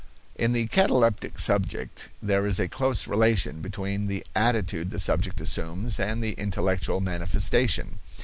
In 0.35 0.53
the 0.53 0.65
cataleptic 0.65 1.37
subject 1.37 2.09
there 2.23 2.47
is 2.47 2.59
a 2.59 2.67
close 2.67 3.07
relation 3.07 3.61
between 3.61 4.07
the 4.07 4.25
attitude 4.35 4.89
the 4.89 4.97
subject 4.97 5.39
assumes 5.39 5.99
and 5.99 6.23
the 6.23 6.33
intellectual 6.39 7.01
manifestation. 7.01 7.99